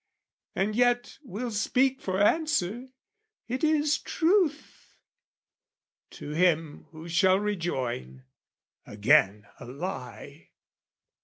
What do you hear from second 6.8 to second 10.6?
who shall rejoin "Again a lie!"